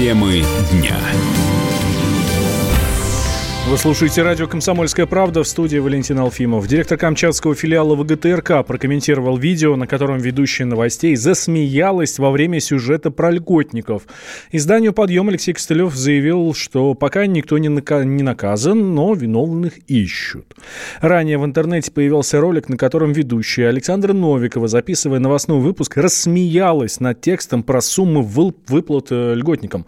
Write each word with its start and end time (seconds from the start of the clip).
Темы 0.00 0.42
дня. 0.72 0.98
Вы 3.68 3.78
слушаете 3.78 4.22
радио 4.22 4.48
«Комсомольская 4.48 5.06
правда» 5.06 5.44
в 5.44 5.46
студии 5.46 5.76
Валентин 5.76 6.18
Алфимов. 6.18 6.66
Директор 6.66 6.98
Камчатского 6.98 7.54
филиала 7.54 7.94
ВГТРК 7.94 8.66
прокомментировал 8.66 9.36
видео, 9.36 9.76
на 9.76 9.86
котором 9.86 10.18
ведущая 10.18 10.64
новостей 10.64 11.14
засмеялась 11.14 12.18
во 12.18 12.32
время 12.32 12.58
сюжета 12.58 13.12
про 13.12 13.30
льготников. 13.30 14.04
Изданию 14.50 14.92
«Подъем» 14.92 15.28
Алексей 15.28 15.52
Костылев 15.52 15.94
заявил, 15.94 16.52
что 16.54 16.94
пока 16.94 17.26
никто 17.26 17.58
не, 17.58 17.68
нака- 17.68 18.02
не 18.02 18.24
наказан, 18.24 18.94
но 18.94 19.14
виновных 19.14 19.78
ищут. 19.86 20.56
Ранее 21.00 21.38
в 21.38 21.44
интернете 21.44 21.92
появился 21.92 22.40
ролик, 22.40 22.68
на 22.68 22.76
котором 22.76 23.12
ведущая 23.12 23.68
Александра 23.68 24.12
Новикова, 24.12 24.66
записывая 24.66 25.20
новостной 25.20 25.60
выпуск, 25.60 25.96
рассмеялась 25.96 26.98
над 26.98 27.20
текстом 27.20 27.62
про 27.62 27.80
суммы 27.82 28.22
выплат 28.22 29.08
э, 29.10 29.34
льготникам. 29.34 29.86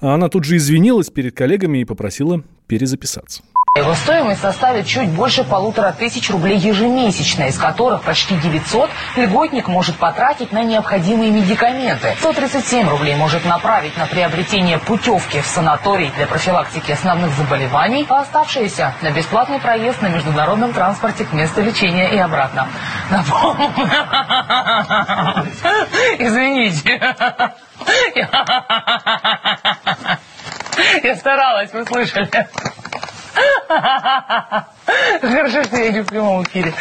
Она 0.00 0.28
тут 0.28 0.44
же 0.44 0.58
извинилась 0.58 1.08
перед 1.08 1.34
коллегами 1.34 1.78
и 1.78 1.84
попросила 1.86 2.42
перезаписаться. 2.66 3.42
Его 3.74 3.94
стоимость 3.94 4.42
составит 4.42 4.86
чуть 4.86 5.08
больше 5.08 5.44
полутора 5.44 5.92
тысяч 5.98 6.28
рублей 6.28 6.58
ежемесячно, 6.58 7.44
из 7.44 7.56
которых 7.56 8.02
почти 8.02 8.36
900 8.36 8.90
льготник 9.16 9.66
может 9.66 9.96
потратить 9.96 10.52
на 10.52 10.62
необходимые 10.62 11.30
медикаменты. 11.30 12.14
137 12.18 12.86
рублей 12.86 13.16
может 13.16 13.46
направить 13.46 13.96
на 13.96 14.04
приобретение 14.04 14.78
путевки 14.78 15.40
в 15.40 15.46
санаторий 15.46 16.12
для 16.16 16.26
профилактики 16.26 16.92
основных 16.92 17.30
заболеваний, 17.32 18.04
а 18.10 18.20
оставшиеся 18.20 18.94
на 19.00 19.10
бесплатный 19.10 19.58
проезд 19.58 20.02
на 20.02 20.08
международном 20.08 20.74
транспорте 20.74 21.24
к 21.24 21.32
месту 21.32 21.62
лечения 21.62 22.12
и 22.12 22.18
обратно. 22.18 22.68
Напомню. 23.10 23.70
Извините. 26.18 27.00
Я 31.02 31.16
старалась, 31.16 31.72
вы 31.72 31.84
слышали. 31.86 32.28
Хорошо, 35.20 35.64
что 35.64 35.76
я 35.76 35.90
не 35.90 36.00
в 36.00 36.06
прямом 36.06 36.42
эфире. 36.44 36.74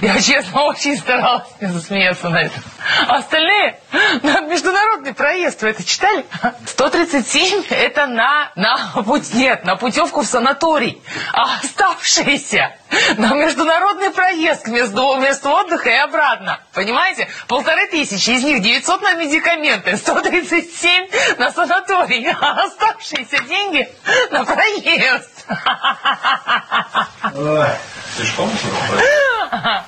Я, 0.00 0.20
честно, 0.20 0.62
очень 0.62 0.96
старалась 0.96 1.48
не 1.60 1.68
засмеяться 1.68 2.28
на 2.28 2.42
это. 2.42 2.60
А 3.08 3.16
остальные 3.16 3.80
на 4.22 4.40
международный 4.40 5.14
проезд. 5.14 5.62
Вы 5.62 5.70
это 5.70 5.84
читали? 5.84 6.24
137 6.66 7.64
это 7.70 8.06
на, 8.06 8.52
на 8.54 9.02
путь, 9.02 9.34
нет, 9.34 9.64
на 9.64 9.76
путевку 9.76 10.22
в 10.22 10.26
санаторий. 10.26 11.02
А 11.32 11.58
оставшиеся 11.62 12.76
на 13.16 13.34
международный 13.34 14.10
проезд 14.10 14.64
к 14.64 14.68
месту, 14.68 15.16
месту 15.16 15.50
отдыха 15.50 15.90
и 15.90 15.96
обратно. 15.96 16.60
Понимаете? 16.72 17.28
Полторы 17.48 17.86
тысячи, 17.88 18.30
из 18.30 18.44
них 18.44 18.62
900 18.62 19.02
на 19.02 19.14
медикаменты, 19.14 19.96
137 19.96 21.08
на 21.38 21.50
санаторий, 21.50 22.30
а 22.40 22.64
оставшиеся 22.64 23.42
деньги 23.44 23.88
на 24.30 24.44
проезд. 24.44 25.46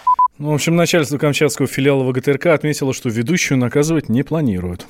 Ну, 0.38 0.52
в 0.52 0.54
общем, 0.54 0.76
начальство 0.76 1.18
Камчатского 1.18 1.66
филиала 1.66 2.04
ВГТРК 2.04 2.46
отметило, 2.46 2.94
что 2.94 3.08
ведущую 3.08 3.58
наказывать 3.58 4.08
не 4.08 4.22
планируют. 4.22 4.86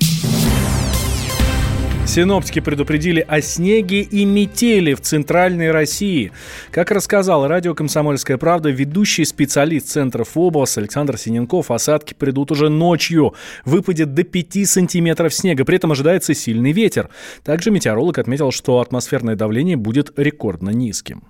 Синоптики 2.05 2.59
предупредили 2.59 3.23
о 3.27 3.41
снеге 3.41 4.01
и 4.01 4.25
метели 4.25 4.93
в 4.93 5.01
центральной 5.01 5.71
России. 5.71 6.31
Как 6.69 6.91
рассказал 6.91 7.47
радио 7.47 7.73
«Комсомольская 7.73 8.37
правда», 8.37 8.69
ведущий 8.69 9.25
специалист 9.25 9.87
Центра 9.87 10.23
ФОБОС 10.23 10.77
Александр 10.77 11.17
Синенков, 11.17 11.71
осадки 11.71 12.13
придут 12.13 12.51
уже 12.51 12.69
ночью. 12.69 13.33
Выпадет 13.65 14.13
до 14.13 14.23
5 14.23 14.67
сантиметров 14.67 15.33
снега. 15.33 15.65
При 15.65 15.77
этом 15.77 15.91
ожидается 15.91 16.35
сильный 16.35 16.73
ветер. 16.73 17.09
Также 17.43 17.71
метеоролог 17.71 18.19
отметил, 18.19 18.51
что 18.51 18.79
атмосферное 18.79 19.35
давление 19.35 19.77
будет 19.77 20.11
рекордно 20.17 20.69
низким. 20.69 21.23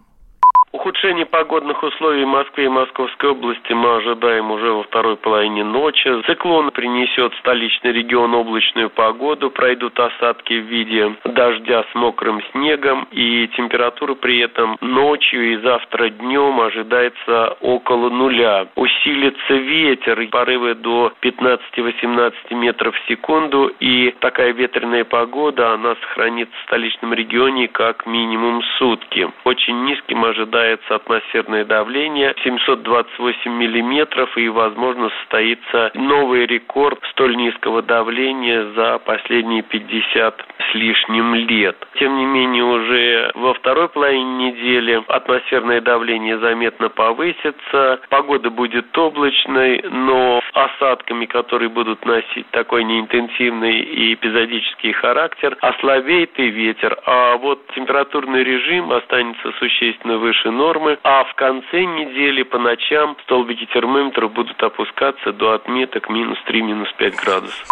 Ухудшение 0.71 1.25
погодных 1.25 1.81
условий 1.81 2.25
в 2.25 2.27
Москве 2.27 2.65
и 2.65 2.69
Московской 2.69 3.31
области 3.31 3.73
мы 3.73 3.95
ожидаем 3.95 4.51
уже 4.51 4.71
во 4.71 4.83
второй 4.83 5.17
половине 5.17 5.63
ночи. 5.63 6.21
Циклон 6.27 6.69
принесет 6.69 7.33
в 7.33 7.39
столичный 7.39 7.91
регион 7.91 8.35
облачную 8.35 8.91
погоду, 8.91 9.49
пройдут 9.49 9.99
осадки 9.99 10.53
в 10.53 10.65
виде 10.65 11.15
дождя 11.25 11.85
с 11.91 11.95
мокрым 11.95 12.43
снегом 12.51 13.07
и 13.09 13.47
температура 13.57 14.13
при 14.13 14.41
этом 14.41 14.77
ночью 14.79 15.53
и 15.53 15.57
завтра 15.57 16.09
днем 16.09 16.61
ожидается 16.61 17.57
около 17.61 18.09
нуля. 18.09 18.67
Усилится 18.75 19.55
ветер, 19.55 20.27
порывы 20.27 20.75
до 20.75 21.11
15-18 21.23 22.33
метров 22.51 22.95
в 22.95 23.07
секунду 23.07 23.71
и 23.79 24.11
такая 24.19 24.53
ветреная 24.53 25.03
погода, 25.03 25.73
она 25.73 25.95
сохранится 25.95 26.53
в 26.61 26.67
столичном 26.67 27.15
регионе 27.15 27.67
как 27.67 28.05
минимум 28.05 28.61
сутки. 28.77 29.27
Очень 29.45 29.85
низким 29.85 30.23
ожидаем 30.25 30.58
ожидается 30.59 30.95
атмосферное 30.95 31.65
давление 31.65 32.35
728 32.43 33.51
миллиметров 33.51 34.37
и, 34.37 34.49
возможно, 34.49 35.09
состоится 35.21 35.91
новый 35.93 36.45
рекорд 36.45 36.99
столь 37.11 37.35
низкого 37.37 37.81
давления 37.81 38.65
за 38.75 38.99
последние 38.99 39.63
50 39.63 40.45
с 40.71 40.75
лишним 40.75 41.35
лет. 41.35 41.75
Тем 41.99 42.17
не 42.17 42.25
менее, 42.25 42.63
уже 42.63 43.31
во 43.35 43.53
второй 43.53 43.89
половине 43.89 44.51
недели 44.51 45.01
атмосферное 45.07 45.81
давление 45.81 46.37
заметно 46.39 46.89
повысится, 46.89 47.99
погода 48.09 48.49
будет 48.49 48.95
облачной, 48.97 49.81
но 49.89 50.41
с 50.41 50.57
осадками, 50.57 51.25
которые 51.25 51.69
будут 51.69 52.05
носить 52.05 52.49
такой 52.51 52.83
неинтенсивный 52.83 53.79
и 53.79 54.13
эпизодический 54.13 54.91
характер, 54.91 55.57
ослабеет 55.61 56.37
и 56.37 56.49
ветер, 56.49 56.97
а 57.05 57.37
вот 57.37 57.65
температурный 57.75 58.43
режим 58.43 58.91
останется 58.91 59.51
существенно 59.59 60.17
выше 60.17 60.48
выше 60.49 60.51
нормы, 60.51 60.97
а 61.03 61.23
в 61.23 61.35
конце 61.35 61.81
недели 61.81 62.43
по 62.43 62.57
ночам 62.57 63.15
столбики 63.23 63.67
термометра 63.73 64.27
будут 64.27 64.61
опускаться 64.61 65.31
до 65.33 65.53
отметок 65.53 66.09
минус 66.09 66.37
3, 66.45 66.61
минус 66.61 66.87
5 66.97 67.15
градусов. 67.15 67.65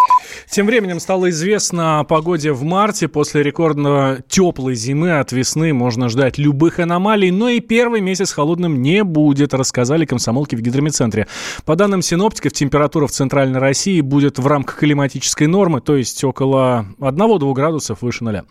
Тем 0.49 0.65
временем 0.65 0.99
стало 0.99 1.29
известно 1.29 1.99
о 1.99 2.03
погоде 2.03 2.51
в 2.51 2.63
марте. 2.63 3.07
После 3.07 3.43
рекордно 3.43 4.19
теплой 4.27 4.75
зимы 4.75 5.19
от 5.19 5.31
весны 5.31 5.73
можно 5.73 6.09
ждать 6.09 6.37
любых 6.37 6.79
аномалий, 6.79 7.31
но 7.31 7.49
и 7.49 7.59
первый 7.59 8.01
месяц 8.01 8.33
холодным 8.33 8.81
не 8.81 9.03
будет, 9.03 9.53
рассказали 9.53 10.05
комсомолки 10.05 10.55
в 10.55 10.61
гидромедцентре. 10.61 11.27
По 11.66 11.75
данным 11.75 12.01
синоптиков, 12.01 12.53
температура 12.53 13.07
в 13.07 13.11
центральной 13.11 13.59
России 13.59 14.01
будет 14.01 14.39
в 14.39 14.47
рамках 14.47 14.79
климатической 14.79 15.47
нормы, 15.47 15.81
то 15.81 15.95
есть 15.95 16.23
около 16.23 16.85
1-2 16.99 17.53
градусов 17.53 18.01
выше 18.01 18.23
нуля. 18.23 18.45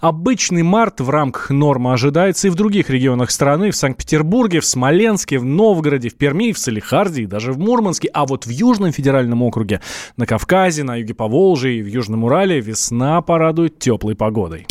Обычный 0.00 0.62
март 0.62 1.00
в 1.00 1.10
рамках 1.10 1.50
нормы 1.50 1.92
ожидается 1.92 2.48
и 2.48 2.50
в 2.50 2.54
других 2.54 2.90
регионах 2.90 3.30
страны 3.30 3.59
страны, 3.60 3.70
в 3.70 3.76
Санкт-Петербурге, 3.76 4.60
в 4.60 4.64
Смоленске, 4.64 5.38
в 5.38 5.44
Новгороде, 5.44 6.08
в 6.08 6.14
Перми, 6.14 6.52
в 6.52 6.58
Салихарде 6.58 7.22
и 7.22 7.26
даже 7.26 7.52
в 7.52 7.58
Мурманске. 7.58 8.08
А 8.14 8.24
вот 8.24 8.46
в 8.46 8.50
Южном 8.50 8.92
федеральном 8.92 9.42
округе, 9.42 9.80
на 10.16 10.26
Кавказе, 10.26 10.82
на 10.82 10.96
юге 10.96 11.14
Поволжья 11.14 11.70
и 11.70 11.82
в 11.82 11.86
Южном 11.86 12.24
Урале 12.24 12.60
весна 12.60 13.20
порадует 13.20 13.78
теплой 13.78 14.16
погодой. 14.16 14.66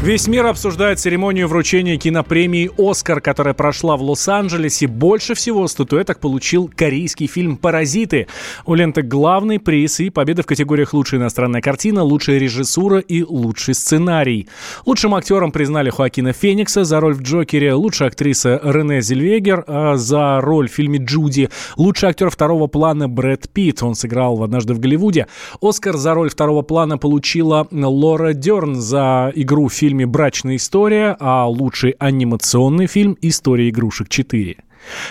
Весь 0.00 0.28
мир 0.28 0.46
обсуждает 0.46 1.00
церемонию 1.00 1.48
вручения 1.48 1.98
кинопремии 1.98 2.70
«Оскар», 2.78 3.20
которая 3.20 3.52
прошла 3.52 3.96
в 3.96 4.02
Лос-Анджелесе. 4.02 4.86
Больше 4.86 5.34
всего 5.34 5.66
статуэток 5.66 6.20
получил 6.20 6.70
корейский 6.74 7.26
фильм 7.26 7.56
«Паразиты». 7.56 8.28
У 8.64 8.74
ленты 8.74 9.02
главный 9.02 9.58
приз 9.58 9.98
и 9.98 10.10
победа 10.10 10.44
в 10.44 10.46
категориях 10.46 10.94
«Лучшая 10.94 11.20
иностранная 11.20 11.60
картина», 11.60 12.04
«Лучшая 12.04 12.38
режиссура» 12.38 13.00
и 13.00 13.24
«Лучший 13.24 13.74
сценарий». 13.74 14.48
Лучшим 14.86 15.16
актером 15.16 15.50
признали 15.50 15.90
Хоакина 15.90 16.32
Феникса 16.32 16.84
за 16.84 17.00
роль 17.00 17.14
в 17.14 17.22
«Джокере», 17.22 17.74
лучшая 17.74 18.08
актриса 18.08 18.60
Рене 18.62 19.02
Зельвегер 19.02 19.64
а 19.66 19.96
за 19.96 20.40
роль 20.40 20.68
в 20.68 20.72
фильме 20.72 21.00
«Джуди», 21.00 21.50
лучший 21.76 22.10
актер 22.10 22.30
второго 22.30 22.68
плана 22.68 23.08
Брэд 23.08 23.50
Питт, 23.50 23.82
он 23.82 23.96
сыграл 23.96 24.36
в 24.36 24.44
«Однажды 24.44 24.74
в 24.74 24.78
Голливуде». 24.78 25.26
«Оскар» 25.60 25.96
за 25.96 26.14
роль 26.14 26.30
второго 26.30 26.62
плана 26.62 26.98
получила 26.98 27.66
Лора 27.72 28.32
Дерн 28.32 28.76
за 28.76 29.32
игру 29.34 29.66
в 29.66 29.74
фильме 29.88 30.06
«Брачная 30.06 30.56
история», 30.56 31.16
а 31.18 31.48
лучший 31.48 31.92
анимационный 31.92 32.86
фильм 32.86 33.16
«История 33.22 33.70
игрушек 33.70 34.08
4». 34.08 34.56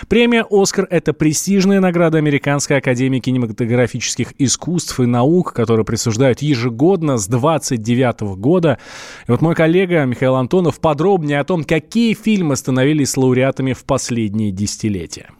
Премия 0.08 0.46
«Оскар»— 0.48 0.86
это 0.90 1.12
престижная 1.12 1.80
награда 1.80 2.18
Американской 2.18 2.76
академии 2.76 3.18
кинематографических 3.18 4.34
искусств 4.38 5.00
и 5.00 5.06
наук, 5.06 5.52
которую 5.52 5.84
присуждают 5.84 6.42
ежегодно 6.42 7.18
с 7.18 7.26
29 7.26 8.36
года. 8.36 8.78
И 9.26 9.32
вот 9.32 9.40
мой 9.40 9.56
коллега 9.56 10.04
Михаил 10.04 10.36
Антонов 10.36 10.78
подробнее 10.78 11.40
о 11.40 11.44
том, 11.44 11.64
какие 11.64 12.14
фильмы 12.14 12.54
становились 12.54 13.16
лауреатами 13.16 13.72
в 13.72 13.84
последние 13.84 14.52
десятилетия. 14.52 15.30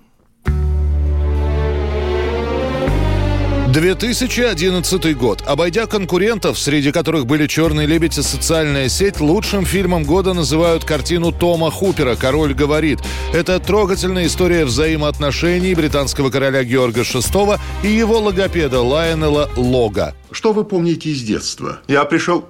2011 3.81 5.17
год. 5.17 5.43
Обойдя 5.47 5.87
конкурентов, 5.87 6.59
среди 6.59 6.93
которых 6.93 7.27
были 7.27 7.47
«Черный 7.47 7.87
лебедь» 7.87 8.19
и 8.19 8.23
«Социальная 8.23 8.89
сеть», 8.89 9.21
лучшим 9.21 9.65
фильмом 9.65 10.05
года 10.05 10.35
называют 10.35 10.85
картину 10.85 11.33
Тома 11.33 11.71
Хупера 11.71 12.17
«Король 12.17 12.55
говорит». 12.55 13.01
Это 13.33 13.61
трогательная 13.61 14.27
история 14.27 14.65
взаимоотношений 14.65 15.75
британского 15.75 16.31
короля 16.31 16.65
Георга 16.65 17.03
VI 17.03 17.59
и 17.83 17.89
его 17.89 18.19
логопеда 18.19 18.81
Лайонела 18.81 19.51
Лога. 19.57 20.15
Что 20.31 20.53
вы 20.53 20.65
помните 20.65 21.11
из 21.11 21.23
детства? 21.23 21.81
Я 21.89 22.05
пришел 22.05 22.49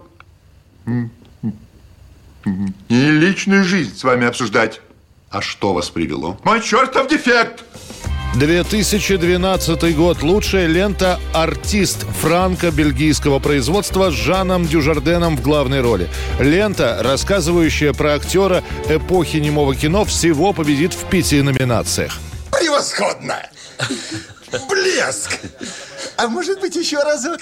не 2.88 3.10
личную 3.10 3.64
жизнь 3.64 3.96
с 3.96 4.04
вами 4.04 4.26
обсуждать. 4.26 4.80
А 5.30 5.42
что 5.42 5.74
вас 5.74 5.90
привело? 5.90 6.38
Мой 6.44 6.62
чертов 6.62 7.08
дефект! 7.08 7.64
2012 8.36 9.96
год. 9.96 10.22
Лучшая 10.22 10.66
лента 10.66 11.18
«Артист» 11.32 12.04
франко-бельгийского 12.20 13.38
производства 13.38 14.10
с 14.10 14.14
Жаном 14.14 14.66
Дюжарденом 14.66 15.36
в 15.36 15.42
главной 15.42 15.80
роли. 15.80 16.08
Лента, 16.38 16.98
рассказывающая 17.00 17.92
про 17.92 18.14
актера 18.14 18.62
эпохи 18.88 19.38
немого 19.38 19.74
кино, 19.74 20.04
всего 20.04 20.52
победит 20.52 20.92
в 20.92 21.08
пяти 21.08 21.42
номинациях. 21.42 22.18
Превосходно! 22.50 23.36
Блеск! 24.68 25.38
А 26.16 26.28
может 26.28 26.60
быть 26.60 26.76
еще 26.76 27.02
разок? 27.02 27.40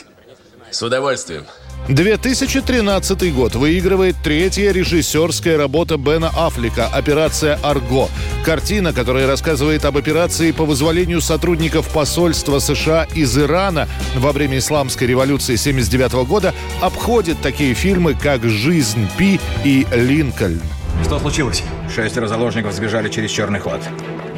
С 0.70 0.82
удовольствием. 0.82 1.44
2013 1.88 3.32
год 3.32 3.54
выигрывает 3.54 4.16
третья 4.22 4.72
режиссерская 4.72 5.56
работа 5.56 5.96
Бена 5.96 6.30
Аффлека 6.36 6.88
«Операция 6.88 7.60
Арго». 7.62 8.08
Картина, 8.44 8.92
которая 8.92 9.28
рассказывает 9.28 9.84
об 9.84 9.96
операции 9.96 10.50
по 10.50 10.64
вызволению 10.64 11.20
сотрудников 11.20 11.88
посольства 11.92 12.58
США 12.58 13.06
из 13.14 13.38
Ирана 13.38 13.88
во 14.16 14.32
время 14.32 14.58
исламской 14.58 15.06
революции 15.06 15.54
1979 15.54 16.28
года, 16.28 16.54
обходит 16.80 17.40
такие 17.40 17.72
фильмы, 17.74 18.14
как 18.14 18.42
«Жизнь 18.42 19.08
Пи» 19.16 19.38
и 19.64 19.86
«Линкольн». 19.92 20.60
Что 21.04 21.20
случилось? 21.20 21.62
Шестеро 21.94 22.26
заложников 22.26 22.72
сбежали 22.72 23.08
через 23.08 23.30
черный 23.30 23.60
ход. 23.60 23.80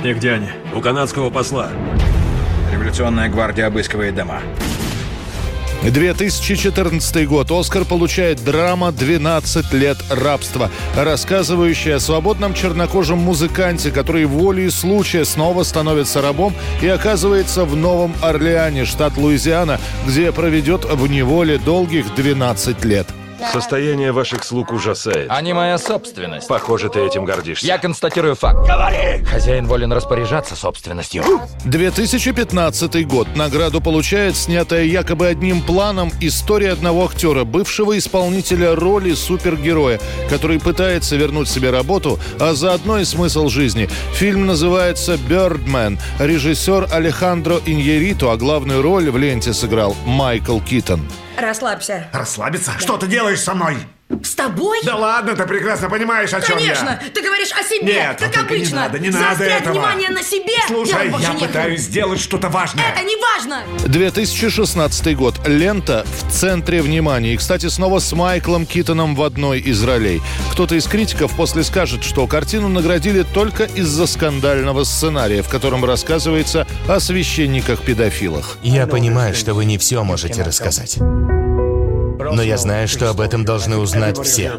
И 0.04 0.12
где 0.12 0.32
они? 0.32 0.48
У 0.74 0.82
канадского 0.82 1.30
посла. 1.30 1.70
Революционная 2.70 3.30
гвардия 3.30 3.68
обыскивает 3.68 4.14
дома. 4.14 4.42
2014 5.82 7.26
год. 7.26 7.50
Оскар 7.50 7.84
получает 7.84 8.44
драма 8.44 8.88
«12 8.88 9.76
лет 9.76 9.98
рабства», 10.10 10.70
рассказывающая 10.96 11.96
о 11.96 12.00
свободном 12.00 12.54
чернокожем 12.54 13.18
музыканте, 13.18 13.90
который 13.90 14.24
волей 14.24 14.70
случая 14.70 15.24
снова 15.24 15.62
становится 15.62 16.20
рабом 16.20 16.54
и 16.82 16.88
оказывается 16.88 17.64
в 17.64 17.76
Новом 17.76 18.14
Орлеане, 18.22 18.84
штат 18.84 19.16
Луизиана, 19.16 19.80
где 20.06 20.32
проведет 20.32 20.84
в 20.84 21.06
неволе 21.06 21.58
долгих 21.58 22.14
12 22.14 22.84
лет. 22.84 23.06
Состояние 23.52 24.12
ваших 24.12 24.44
слуг 24.44 24.72
ужасает. 24.72 25.30
Они 25.30 25.52
моя 25.52 25.78
собственность. 25.78 26.48
Похоже, 26.48 26.88
ты 26.88 27.00
этим 27.00 27.24
гордишься. 27.24 27.66
Я 27.66 27.78
констатирую 27.78 28.34
факт. 28.34 28.66
Говори! 28.66 29.24
Хозяин 29.24 29.66
волен 29.66 29.92
распоряжаться 29.92 30.56
собственностью. 30.56 31.24
2015 31.64 33.06
год. 33.06 33.28
Награду 33.36 33.80
получает 33.80 34.36
снятая 34.36 34.84
якобы 34.84 35.26
одним 35.28 35.62
планом 35.62 36.10
история 36.20 36.72
одного 36.72 37.06
актера, 37.06 37.44
бывшего 37.44 37.96
исполнителя 37.96 38.74
роли 38.74 39.14
супергероя, 39.14 40.00
который 40.28 40.58
пытается 40.58 41.16
вернуть 41.16 41.48
себе 41.48 41.70
работу, 41.70 42.18
а 42.38 42.54
заодно 42.54 42.98
и 42.98 43.04
смысл 43.04 43.48
жизни. 43.48 43.88
Фильм 44.14 44.46
называется 44.46 45.16
«Бёрдмен». 45.16 45.98
Режиссер 46.18 46.88
Алехандро 46.92 47.60
Иньерито, 47.66 48.32
а 48.32 48.36
главную 48.36 48.82
роль 48.82 49.10
в 49.10 49.16
ленте 49.16 49.52
сыграл 49.52 49.96
Майкл 50.04 50.60
Китон. 50.60 51.08
Расслабься. 51.40 52.08
Расслабиться? 52.12 52.72
Что 52.78 52.98
ты 52.98 53.06
делаешь 53.06 53.40
со 53.40 53.54
мной? 53.54 53.76
С 54.22 54.34
тобой? 54.34 54.78
Да 54.84 54.96
ладно, 54.96 55.34
ты 55.36 55.44
прекрасно 55.46 55.88
понимаешь, 55.88 56.32
о 56.32 56.40
чем 56.40 56.56
Конечно, 56.56 56.98
я. 57.02 57.10
ты 57.10 57.22
говоришь 57.22 57.50
о 57.52 57.62
себе, 57.62 57.92
Нет, 57.94 58.18
как 58.18 58.32
только 58.32 58.40
обычно. 58.54 58.66
не 58.68 58.74
надо, 58.74 58.98
не 58.98 59.10
надо 59.10 59.24
Заострять 59.26 59.60
этого. 59.62 59.72
внимание 59.74 60.08
на 60.10 60.22
себе. 60.22 60.54
Слушай, 60.66 61.06
я 61.08 61.18
нехуй. 61.32 61.46
пытаюсь 61.48 61.80
сделать 61.80 62.20
что-то 62.20 62.48
важное. 62.48 62.84
Это 62.88 63.02
не 63.04 63.16
важно. 63.16 63.62
2016 63.86 65.16
год. 65.16 65.34
Лента 65.46 66.04
в 66.28 66.32
центре 66.32 66.82
внимания. 66.82 67.34
И, 67.34 67.36
кстати, 67.36 67.66
снова 67.66 67.98
с 68.00 68.12
Майклом 68.12 68.66
Китоном 68.66 69.14
в 69.14 69.22
одной 69.22 69.60
из 69.60 69.82
ролей. 69.84 70.20
Кто-то 70.52 70.74
из 70.74 70.86
критиков 70.86 71.32
после 71.36 71.62
скажет, 71.62 72.04
что 72.04 72.26
картину 72.26 72.68
наградили 72.68 73.22
только 73.22 73.64
из-за 73.64 74.06
скандального 74.06 74.84
сценария, 74.84 75.42
в 75.42 75.48
котором 75.48 75.84
рассказывается 75.84 76.66
о 76.88 77.00
священниках-педофилах. 77.00 78.58
Я 78.62 78.86
понимаю, 78.86 79.34
что 79.34 79.54
вы 79.54 79.64
не 79.64 79.78
все 79.78 80.02
можете 80.04 80.42
рассказать. 80.42 80.98
Но 82.32 82.42
я 82.42 82.56
знаю, 82.56 82.88
что 82.88 83.10
об 83.10 83.20
этом 83.20 83.44
должны 83.44 83.76
узнать 83.76 84.18
все. 84.22 84.52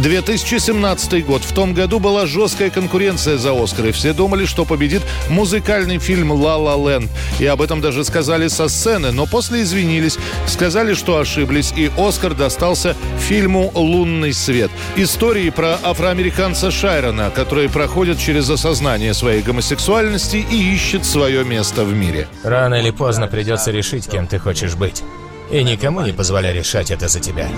2017 0.00 1.26
год. 1.26 1.42
В 1.42 1.52
том 1.52 1.74
году 1.74 1.98
была 1.98 2.26
жесткая 2.26 2.70
конкуренция 2.70 3.36
за 3.36 3.52
Оскар, 3.52 3.86
и 3.86 3.92
все 3.92 4.12
думали, 4.12 4.46
что 4.46 4.64
победит 4.64 5.02
музыкальный 5.28 5.98
фильм 5.98 6.30
«Ла 6.32 6.56
Ла 6.56 6.76
Ленд». 6.76 7.10
И 7.38 7.46
об 7.46 7.60
этом 7.60 7.80
даже 7.80 8.04
сказали 8.04 8.48
со 8.48 8.68
сцены, 8.68 9.12
но 9.12 9.26
после 9.26 9.62
извинились, 9.62 10.18
сказали, 10.46 10.94
что 10.94 11.18
ошиблись, 11.18 11.72
и 11.76 11.90
Оскар 11.98 12.34
достался 12.34 12.96
фильму 13.18 13.70
«Лунный 13.74 14.32
свет». 14.32 14.70
Истории 14.96 15.50
про 15.50 15.78
афроамериканца 15.82 16.70
Шайрона, 16.70 17.30
который 17.30 17.68
проходит 17.68 18.18
через 18.18 18.48
осознание 18.48 19.12
своей 19.12 19.42
гомосексуальности 19.42 20.36
и 20.36 20.74
ищет 20.74 21.04
свое 21.04 21.44
место 21.44 21.84
в 21.84 21.92
мире. 21.94 22.28
Рано 22.42 22.74
или 22.74 22.90
поздно 22.90 23.26
придется 23.26 23.70
решить, 23.70 24.08
кем 24.08 24.26
ты 24.26 24.38
хочешь 24.38 24.74
быть. 24.76 25.02
И 25.50 25.64
никому 25.64 26.02
не 26.02 26.12
позволяй 26.12 26.54
решать 26.54 26.90
это 26.90 27.08
за 27.08 27.20
тебя. 27.20 27.48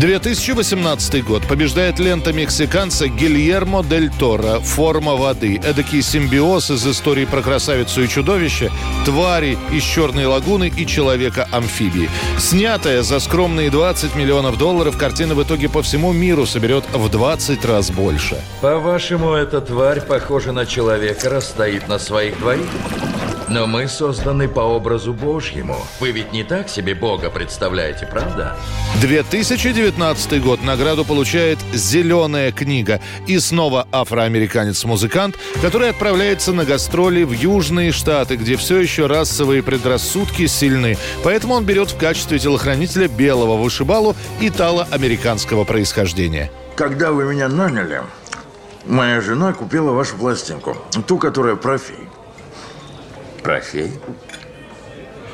2018 0.00 1.24
год. 1.24 1.46
Побеждает 1.46 1.98
лента 1.98 2.32
мексиканца 2.32 3.06
Гильермо 3.06 3.84
Дель 3.84 4.10
Торо 4.10 4.58
«Форма 4.60 5.14
воды». 5.14 5.60
Эдакий 5.62 6.02
симбиоз 6.02 6.70
из 6.70 6.86
истории 6.86 7.26
про 7.26 7.42
красавицу 7.42 8.02
и 8.02 8.08
чудовище, 8.08 8.70
твари 9.04 9.56
из 9.70 9.82
Черной 9.82 10.26
лагуны 10.26 10.72
и 10.74 10.86
человека-амфибии. 10.86 12.10
Снятая 12.38 13.02
за 13.02 13.20
скромные 13.20 13.70
20 13.70 14.16
миллионов 14.16 14.58
долларов, 14.58 14.96
картина 14.96 15.34
в 15.34 15.42
итоге 15.42 15.68
по 15.68 15.82
всему 15.82 16.12
миру 16.12 16.46
соберет 16.46 16.84
в 16.92 17.08
20 17.08 17.64
раз 17.64 17.90
больше. 17.90 18.36
По-вашему, 18.62 19.32
эта 19.32 19.60
тварь 19.60 20.00
похожа 20.00 20.52
на 20.52 20.66
человека, 20.66 21.28
раз 21.28 21.48
стоит 21.48 21.88
на 21.88 21.98
своих 21.98 22.38
двоих? 22.38 22.66
Но 23.48 23.66
мы 23.66 23.88
созданы 23.88 24.48
по 24.48 24.60
образу 24.60 25.12
Божьему. 25.12 25.76
Вы 26.00 26.12
ведь 26.12 26.32
не 26.32 26.44
так 26.44 26.68
себе 26.68 26.94
Бога 26.94 27.28
представляете, 27.28 28.06
правда? 28.06 28.56
2019 29.02 30.42
год. 30.42 30.62
Награду 30.62 31.04
получает 31.04 31.58
«Зеленая 31.72 32.52
книга». 32.52 33.00
И 33.26 33.38
снова 33.38 33.86
афроамериканец-музыкант, 33.92 35.36
который 35.60 35.90
отправляется 35.90 36.52
на 36.52 36.64
гастроли 36.64 37.24
в 37.24 37.32
Южные 37.32 37.92
Штаты, 37.92 38.36
где 38.36 38.56
все 38.56 38.78
еще 38.78 39.06
расовые 39.06 39.62
предрассудки 39.62 40.46
сильны. 40.46 40.96
Поэтому 41.22 41.54
он 41.54 41.64
берет 41.64 41.90
в 41.90 41.98
качестве 41.98 42.38
телохранителя 42.38 43.08
белого 43.08 43.56
вышибалу 43.56 44.16
итало-американского 44.40 45.64
происхождения. 45.64 46.50
Когда 46.76 47.12
вы 47.12 47.24
меня 47.24 47.48
наняли, 47.48 48.02
моя 48.86 49.20
жена 49.20 49.52
купила 49.52 49.92
вашу 49.92 50.16
пластинку. 50.16 50.76
Ту, 51.06 51.18
которая 51.18 51.56
про 51.56 51.78
фей. 51.78 52.03
Про 53.44 53.60
фей? 53.60 53.92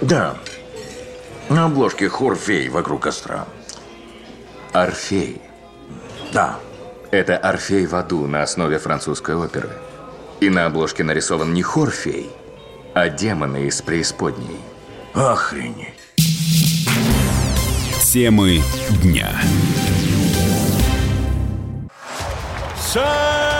Да. 0.00 0.37
На 1.49 1.67
обложке 1.67 2.09
хор 2.09 2.35
фей 2.35 2.69
вокруг 2.69 3.05
костра. 3.05 3.47
Орфей. 4.73 5.40
Да. 6.33 6.59
Это 7.12 7.37
Орфей 7.37 7.87
в 7.87 7.95
аду 7.95 8.26
на 8.26 8.43
основе 8.43 8.79
французской 8.79 9.37
оперы. 9.37 9.71
И 10.40 10.50
на 10.50 10.67
обложке 10.67 11.05
нарисован 11.05 11.55
не 11.55 11.62
хор 11.62 11.90
фей, 11.90 12.29
а 12.95 13.09
демоны 13.09 13.69
из 13.69 13.81
преисподней. 13.81 14.59
Охренеть. 15.14 15.95
Темы 18.02 18.61
дня. 19.02 19.31
Самые 22.76 23.60